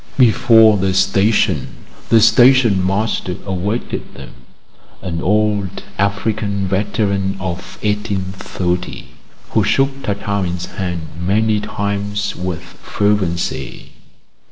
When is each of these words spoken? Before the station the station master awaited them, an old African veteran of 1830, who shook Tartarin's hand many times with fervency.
Before 0.17 0.77
the 0.77 0.95
station 0.95 1.67
the 2.09 2.21
station 2.21 2.83
master 2.83 3.35
awaited 3.45 4.15
them, 4.15 4.31
an 5.03 5.21
old 5.21 5.83
African 5.99 6.67
veteran 6.67 7.35
of 7.39 7.77
1830, 7.83 9.09
who 9.51 9.63
shook 9.63 10.01
Tartarin's 10.01 10.65
hand 10.65 11.01
many 11.19 11.59
times 11.59 12.35
with 12.35 12.63
fervency. 12.63 13.91